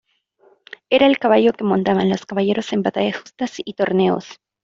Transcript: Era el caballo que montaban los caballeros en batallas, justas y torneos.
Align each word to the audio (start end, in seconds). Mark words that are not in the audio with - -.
Era 0.89 1.05
el 1.05 1.19
caballo 1.19 1.53
que 1.53 1.63
montaban 1.63 2.09
los 2.09 2.25
caballeros 2.25 2.73
en 2.73 2.81
batallas, 2.81 3.17
justas 3.21 3.57
y 3.63 3.73
torneos. 3.75 4.39